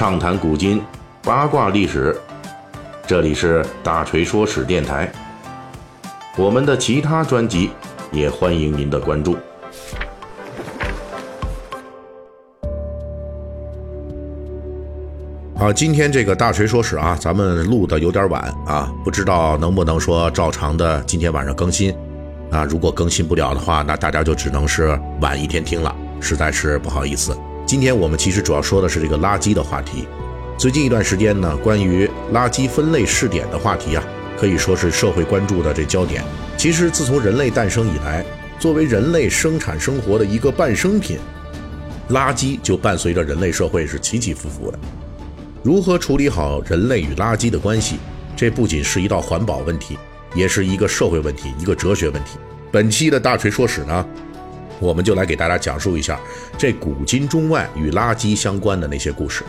[0.00, 0.80] 畅谈古今，
[1.22, 2.18] 八卦历史。
[3.06, 5.12] 这里是大锤说史电台。
[6.38, 7.70] 我们的其他专辑
[8.10, 9.36] 也欢迎您的关注。
[15.54, 21.94] 好，今天这个大锤说史啊，咱们录的有点晚啊，不知道能不能说照常的今天晚上更新
[22.50, 22.64] 啊？
[22.64, 27.36] 如果更新不了的话，那大家就只能是晚一天听了，实在是不好意思。
[27.66, 30.06] 今天我们其实主要说的是这个垃圾的话题。
[30.58, 34.04] 最近一段时间呢，关于垃圾分类试点的话题啊，
[34.38, 36.22] 可以说是社会关注的这焦点。
[36.56, 38.24] 其实自从人类诞生以来，
[38.58, 41.18] 作为人类生产生活的一个半生品，
[42.10, 44.78] 垃圾就伴随着人类社会是起起伏伏的。
[45.62, 47.96] 如何处理好人类与垃圾的关系？
[48.36, 49.98] 这不仅是一道环保问题，
[50.34, 52.38] 也是一个社会问题，一个哲学问题。
[52.72, 54.06] 本期的大锤说史呢，
[54.80, 56.18] 我们就来给大家讲述一下
[56.58, 59.44] 这古今中外与垃圾相关的那些故事。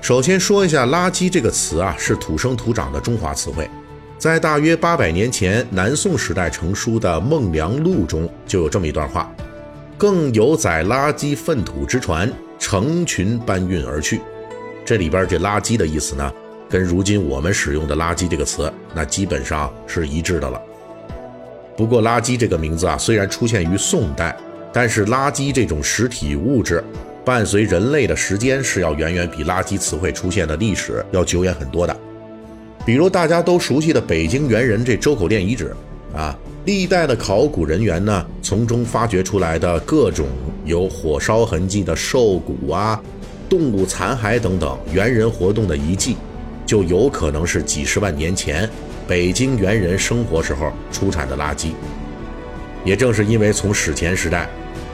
[0.00, 3.68] 首先说一下“垃圾”这个词啊，是土生土长的中华词汇，
[4.16, 9.30] 在大约八百年前南宋时代成书的《孟良录》中就有这么一段话
[9.98, 14.20] ：“更有载垃圾粪土之船，成群搬运而去。”
[14.86, 16.32] 这里边这“垃圾”的意思呢，
[16.70, 20.58] 跟如今我们使用的“垃圾”这个词，那基本上是一致的了。
[21.78, 24.36] 不过，“垃圾”这个名字啊，虽然出现于宋代，
[24.72, 26.82] 但是垃圾这种实体物质，
[27.24, 31.96] 伴随人类的时间是要远远比垃圾词汇出现的历史要久远很多的。
[32.84, 35.72] 比如大家都熟悉的北京猿人这周口店遗址
[36.12, 40.26] 啊，历代的考古人员呢，从中发掘出来的各种
[40.64, 43.00] 有火烧痕迹的兽骨啊。
[43.48, 46.16] 动物残骸等等猿人活动的遗迹，
[46.66, 48.68] 就有可能是几十万年前
[49.08, 51.72] 北京猿人生活时候出产的垃圾。
[52.84, 54.46] 也正是因为从史前时代，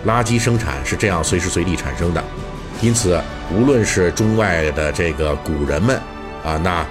[0.06, 2.22] 垃圾生产是这样随时随地产生的，
[2.80, 3.20] 因此
[3.52, 6.00] 无论是中外的这个古人们
[6.44, 6.86] 啊，那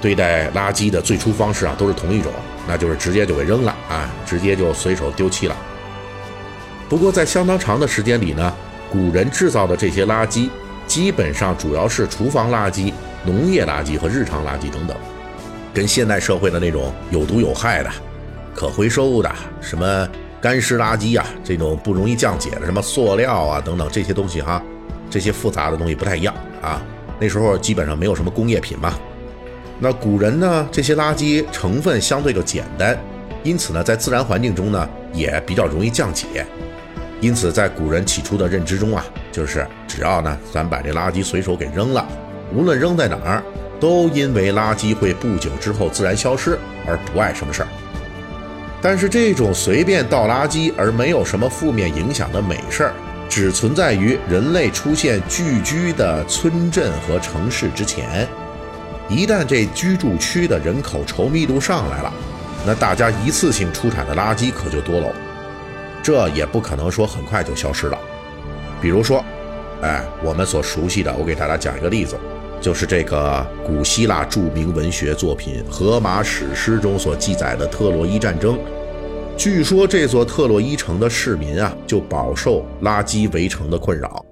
[0.00, 2.32] 对待垃圾的最初方式啊，都是同一种，
[2.66, 5.56] 那就是直接就给扔了啊，直接就随手丢弃了。
[6.88, 8.52] 不过在相当长的时间里呢，
[8.90, 10.50] 古人制造的这些垃圾。
[10.86, 12.92] 基本上主要是厨房垃圾、
[13.24, 14.96] 农业垃圾和日常垃圾等等，
[15.76, 17.90] 跟现代社会的那种有毒有害的、
[18.54, 20.08] 可回收的什么
[20.40, 24.62] 干湿垃圾啊，这种不容易降解的什么塑料啊等等这些东西哈，
[25.10, 26.80] 这些复杂的东西不太一样啊。
[27.20, 28.94] 那时候基本上没有什么工业品嘛。
[29.78, 32.98] 那古人呢，这些垃圾成分相对就简单，
[33.42, 36.46] 因此呢，在自然环境中呢也比较容易降解。
[37.20, 42.08] 因此，在古人起初的认知中啊，就是只要呢，咱把这垃圾随手给扔了，
[42.54, 43.42] 无论扔在哪儿，
[43.80, 47.68] 都因为垃圾会不久之后自然消失而不碍什么事儿。
[48.82, 52.92] 但是，这种随便倒垃圾而没有什么负面影响的美事儿，
[53.28, 58.28] 只存在于人类出现聚居的村镇和城市之前。
[59.08, 62.12] 一旦这居住区的人口稠密度上来了，
[62.66, 65.10] 那大家一次性出产的垃圾可就多喽。
[66.02, 67.98] 这也不可能说很快就消失了。
[68.80, 69.24] 比如说，
[69.82, 72.16] 哎，我们所熟悉的，我给大家讲一个例子，
[72.60, 78.58] 就是这个古希腊著名文学作品《荷马史诗》中所记载的特洛伊战争。
[79.36, 84.24] 据说这座特洛伊城的市民啊，就饱受垃圾围城的困扰，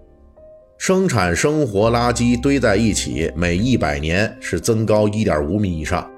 [0.79, 6.11] 生产生活垃圾堆在一起，每一百年是增高一点五米以上。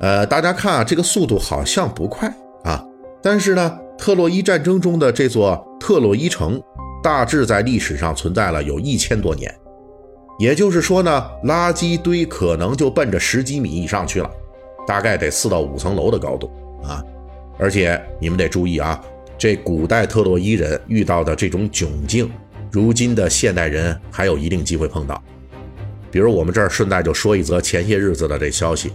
[0.00, 2.32] 呃，大家看啊，这个速度好像不快
[2.64, 2.84] 啊，
[3.22, 3.78] 但是呢。
[3.98, 6.60] 特洛伊战争中的这座特洛伊城，
[7.02, 9.50] 大致在历史上存在了有一千多年，
[10.38, 14.30] 也就是说呢，垃圾堆可能就奔着十几米以上去了，
[14.86, 16.50] 大概得四到五层楼的高度
[16.84, 17.02] 啊！
[17.58, 19.02] 而且你们得注意啊，
[19.38, 22.30] 这古代特洛伊人遇到的这种窘境，
[22.70, 25.22] 如今的现代人还有一定机会碰到。
[26.10, 28.92] 比如我们这儿顺带就说一则前些日子的这消息，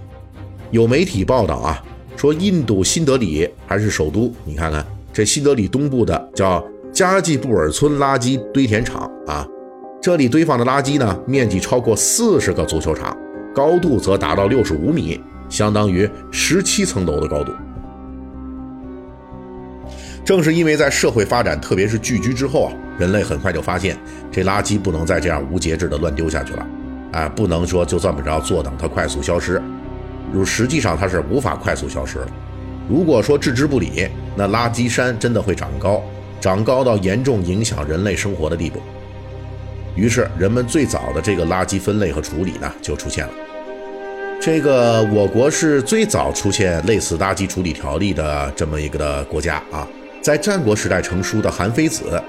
[0.69, 1.83] 有媒体报道啊。
[2.17, 4.31] 说印度新德里还是首都？
[4.45, 6.63] 你看看这新德里东部的叫
[6.93, 9.47] 加济布尔村垃圾堆填场啊，
[10.01, 13.15] 这里堆放的垃圾呢，面积超过四十个足球场，
[13.53, 17.53] 高度则达到六十五米，相当于十七层楼的高度。
[20.25, 23.95] 正是因为在社会发展，特别是聚居之后啊，人类很快就发现
[24.31, 26.67] 这垃圾不能再这样无节制的乱丢下去了，
[27.11, 29.61] 啊，不能说就这么着坐等它快速消失。
[30.33, 32.27] 如实际上它是无法快速消失了。
[32.89, 36.01] 如果说置之不理，那垃圾山真的会长高，
[36.39, 38.79] 长高到严重影响人类生活的地步。
[39.95, 43.33] 于是人们最早的这个垃圾分类和处理呢就出现了。
[44.39, 49.87] 这个我国是最早出现类似垃圾处理条例的这么一个的国家啊，
[50.21, 52.21] 在战国时代成书的《韩非子》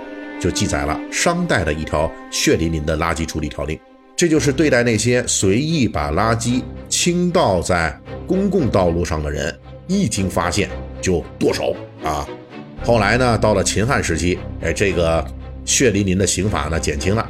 [0.43, 3.81] 就记载了商代的一条血淋淋的垃圾处理条例。
[4.15, 10.69] 这就是对待那些随意把垃圾倾倒在公共道路上的人，一经发现
[11.01, 11.75] 就剁手
[12.05, 12.29] 啊。
[12.85, 15.25] 后来呢，到了秦汉时期，哎，这个
[15.65, 17.27] 血淋淋的刑法呢减轻了，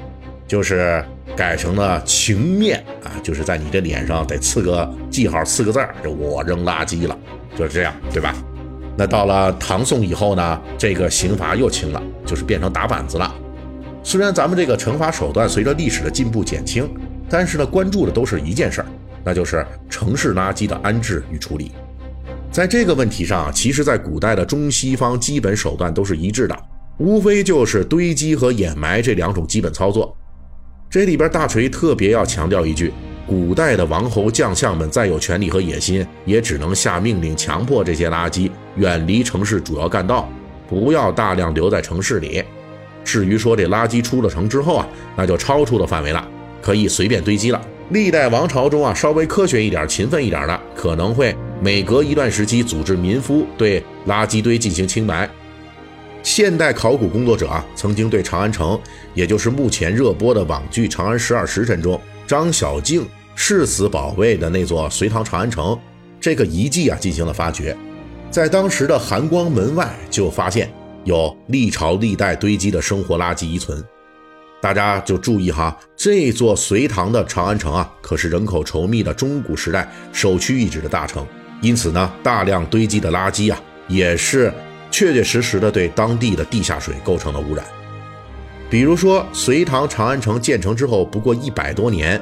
[0.53, 1.03] 就是
[1.35, 7.19] 改成了情面啊，就是在你的脸上得刺个记号，刺个字儿，我扔垃圾了，
[7.57, 8.35] 就是这样，对吧？
[8.95, 13.35] 那到了唐宋以后呢，这个刑罚又轻了，就是变成打板子了。
[14.03, 16.87] 虽然咱们这个惩罚手段随着历史的进步减轻，
[17.31, 18.87] 但是呢，关注的都是一件事儿，
[19.25, 21.73] 那就是城市垃圾的安置与处理。
[22.51, 26.55] 在这个问题上，其实，在古代的中西方基本手段都是一致的，
[26.99, 30.15] 无非就是堆积和掩埋这两种基本操作。
[30.93, 32.93] 这里边大锤特别要强调一句：
[33.27, 40.31] 古代的王侯将相们再有权力和野心，也只能下命令强迫这些垃圾远离城市主要干道，
[40.69, 42.45] 不要大量留在城市里。
[43.03, 44.87] 至于说这垃圾出了城之后啊，
[45.17, 46.29] 那就超出了范围了，
[46.61, 47.59] 可以随便堆积了。
[47.89, 55.27] 历代王朝中啊，稍微科学一点、勤奋一点的，可能会每隔一段时期组织民夫对垃圾堆进行清埋。
[56.23, 58.79] 现代考古工作者啊，曾经对长安城，
[59.15, 65.79] 也就是目前热播的网剧《长安十二时辰》中张小敬誓死保卫的那座隋唐长安城
[66.21, 67.77] 这个遗迹啊，进行了发掘，
[68.31, 70.73] 在当时的含光门外就发现。
[71.05, 73.83] 有历朝历代堆积的生活垃圾遗存，
[74.61, 81.27] 大家就注意哈，这座隋唐的长安城啊，可是人口稠密的中古时代首屈一指的大城，
[81.61, 84.55] 因此呢，大量堆积的垃圾啊，也是
[84.93, 87.65] 确确实实的对当地的地下水构成了污染。
[88.71, 92.21] 比如说，隋唐长安城建成之后不过一百多年，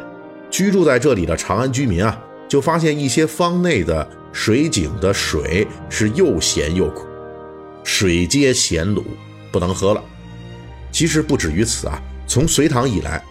[0.51, 2.19] 居住在这里的长安居民啊，
[2.49, 7.07] 就发现一些方内的水井的水是又咸又苦。
[7.85, 9.03] 水皆咸卤，
[9.53, 10.03] 不能喝了。
[10.91, 13.23] 其实不止于此啊，从隋唐以来，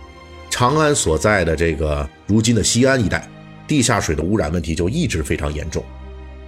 [0.50, 3.28] 长安所在的这个如今的西安一带，
[3.68, 5.84] 地下水的污染问题就一直非常严重。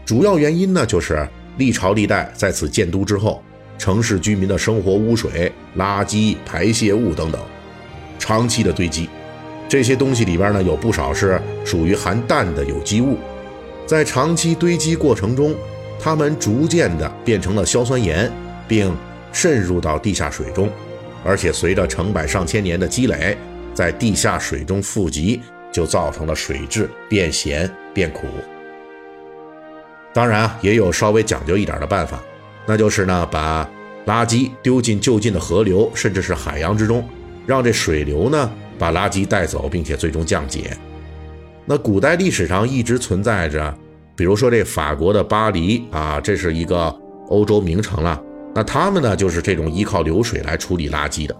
[0.05, 3.43] 主要原因呢，就是历朝历代在此建都之后，
[3.77, 7.41] 城市居民的生活污水、垃圾、排泄物等等，
[8.19, 9.09] 长期的堆积。
[9.67, 13.17] 这些东西里边呢，有不少是属于含氮的有机物，
[13.85, 15.55] 在长期堆积过程中。
[16.03, 18.27] 它们逐渐地变成了硝酸盐，
[18.67, 18.91] 并
[19.31, 20.67] 渗入到地下水中，
[21.23, 23.37] 而且随着成百上千年的积累，
[23.71, 25.39] 在地下水中富集，
[25.71, 28.25] 就造成了水质变咸变苦。
[30.13, 32.19] 当然啊，也有稍微讲究一点的办法，
[32.65, 33.69] 那就是呢，把
[34.05, 37.07] 垃圾丢进就近的河流，甚至是海洋之中，
[37.45, 40.75] 让这水流呢把垃圾带走，并且最终降解。
[41.65, 43.73] 那古代历史上一直存在着。
[44.13, 46.93] 比如说这法国的巴黎啊，这是一个
[47.29, 48.21] 欧洲名城了。
[48.53, 51.35] 那他们呢，就是这种依靠流水来处理垃圾的。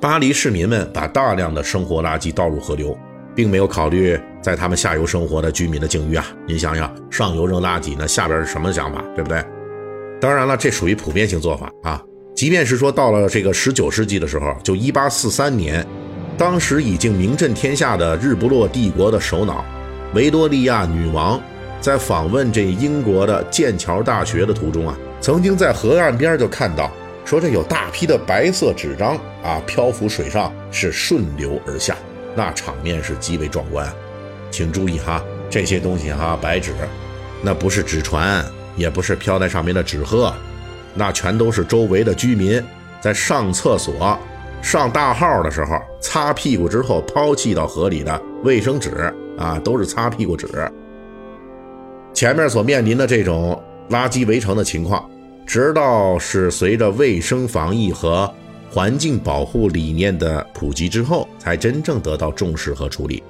[0.00, 2.96] 巴黎市民们把大量的生活垃圾倒入河流，
[3.40, 6.26] 并没有考虑在他们下游生活的居民的境遇啊。
[6.46, 9.42] 您想想，上游扔垃圾，那下边是什么想法，对不对？
[10.20, 12.02] 当然了，这属于普遍性做法啊。
[12.36, 15.82] 即便是说到了这个十九世纪的时候，就一八四三年，
[16.36, 19.64] 当时已经名震天下的日不落帝国的首脑
[20.12, 21.40] 维多利亚女王。
[21.80, 26.90] 在访问这英国的剑桥大学的途中啊，曾经在河岸边就看到，
[27.24, 31.96] 说这有大批的白色纸张啊漂浮水上，是顺流而下，
[32.34, 33.90] 那场面是极为壮观。
[34.50, 36.72] 请注意哈，这些东西哈，白纸，
[37.42, 38.44] 那不是纸船，
[38.76, 40.34] 也不是飘在上面的纸鹤，
[40.94, 42.62] 那全都是周围的居民
[43.00, 44.18] 在上厕所、
[44.60, 50.48] 上大号的时候擦屁股之后抛弃到河里的卫生纸啊，都是擦屁股纸。
[52.12, 55.08] 前面所面临的这种垃圾围城的情况，
[55.46, 58.28] 直到是随着卫生防疫和
[58.70, 63.20] 环境保护理念的普及之后，才真正得到重视和处理。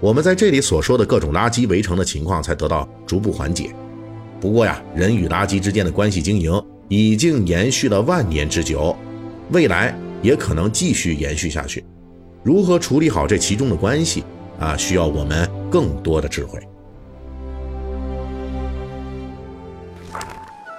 [0.00, 3.70] 我们在这里所说的各种垃圾围城的情况才得到逐步缓解。
[4.40, 8.96] 不过呀，人与垃圾之间的关系经营已经延续了万年之久，
[9.52, 11.84] 未来也可能继续延续下去。
[12.42, 14.24] 如何处理好这其中的关系
[14.58, 16.58] 啊，需要我们更多的智慧。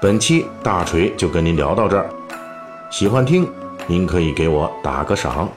[0.01, 2.10] 本期大锤就跟您聊到这儿，
[2.91, 3.48] 喜欢听
[3.88, 5.50] 您可以给我打个赏。